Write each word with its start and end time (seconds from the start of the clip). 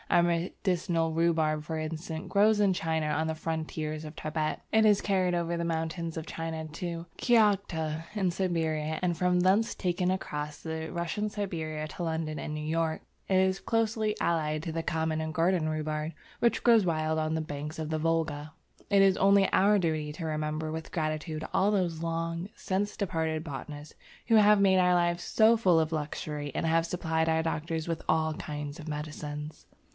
Our 0.09 0.23
medicinal 0.23 1.13
rhubarb 1.13 1.63
for 1.63 1.77
instance, 1.77 2.25
grows 2.27 2.59
in 2.59 2.73
China 2.73 3.05
on 3.05 3.27
the 3.27 3.35
frontiers 3.35 4.03
of 4.03 4.15
Tibet; 4.15 4.59
it 4.73 4.83
is 4.85 4.99
carried 4.99 5.35
over 5.35 5.55
the 5.55 5.63
mountains 5.63 6.17
of 6.17 6.25
China 6.25 6.67
to 6.67 7.05
Kiaghta 7.17 8.05
in 8.13 8.31
Siberia, 8.31 8.99
and 9.01 9.15
from 9.15 9.39
thence 9.39 9.73
taken 9.75 10.09
right 10.09 10.15
across 10.15 10.65
Russian 10.65 11.29
Siberia 11.29 11.87
to 11.89 12.03
London 12.03 12.39
and 12.39 12.53
New 12.53 12.61
York. 12.65 13.01
It 13.29 13.37
is 13.37 13.61
closely 13.61 14.17
allied 14.19 14.63
to 14.63 14.71
the 14.73 14.83
common 14.83 15.21
or 15.21 15.31
garden 15.31 15.69
rhubarb, 15.69 16.11
which 16.39 16.63
grows 16.63 16.83
wild 16.85 17.17
on 17.19 17.35
the 17.35 17.39
banks 17.39 17.79
of 17.79 17.89
the 17.89 17.99
Volga. 17.99 18.51
It 18.89 19.01
is 19.01 19.15
only 19.15 19.47
our 19.53 19.77
duty 19.79 20.11
to 20.13 20.25
remember 20.25 20.71
with 20.73 20.91
gratitude 20.91 21.45
all 21.53 21.69
those 21.71 22.01
long 22.03 22.49
since 22.55 22.97
departed 22.97 23.43
botanists 23.45 23.93
who 24.27 24.35
have 24.37 24.59
made 24.59 24.79
our 24.79 24.95
life 24.95 25.21
so 25.21 25.55
full 25.55 25.79
of 25.79 25.93
luxury 25.93 26.51
and 26.53 26.65
have 26.65 26.85
supplied 26.87 27.29
our 27.29 27.43
doctors 27.43 27.87
with 27.87 28.01
all 28.09 28.33
kinds 28.33 28.77
of 28.79 28.89
medicines. 28.89 29.67